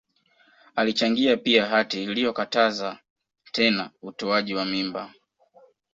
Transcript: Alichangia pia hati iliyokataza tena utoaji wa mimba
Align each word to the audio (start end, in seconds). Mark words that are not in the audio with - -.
Alichangia 0.75 1.37
pia 1.37 1.65
hati 1.65 2.03
iliyokataza 2.03 2.97
tena 3.51 3.91
utoaji 4.01 4.53
wa 4.55 4.65
mimba 4.65 5.13